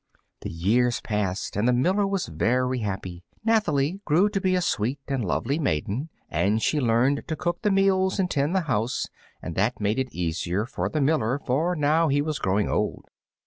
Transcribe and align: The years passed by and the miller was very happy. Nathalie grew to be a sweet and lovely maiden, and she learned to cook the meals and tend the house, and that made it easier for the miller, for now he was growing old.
The 0.39 0.49
years 0.49 0.99
passed 0.99 1.53
by 1.53 1.59
and 1.59 1.67
the 1.67 1.73
miller 1.73 2.07
was 2.07 2.25
very 2.25 2.79
happy. 2.79 3.23
Nathalie 3.45 3.99
grew 4.03 4.29
to 4.29 4.41
be 4.41 4.55
a 4.55 4.59
sweet 4.61 4.97
and 5.07 5.23
lovely 5.23 5.59
maiden, 5.59 6.09
and 6.27 6.59
she 6.59 6.81
learned 6.81 7.27
to 7.27 7.35
cook 7.35 7.61
the 7.61 7.69
meals 7.69 8.17
and 8.19 8.27
tend 8.27 8.55
the 8.55 8.61
house, 8.61 9.07
and 9.43 9.53
that 9.53 9.79
made 9.79 9.99
it 9.99 10.11
easier 10.11 10.65
for 10.65 10.89
the 10.89 11.01
miller, 11.01 11.37
for 11.37 11.75
now 11.75 12.07
he 12.07 12.19
was 12.19 12.39
growing 12.39 12.67
old. 12.67 13.05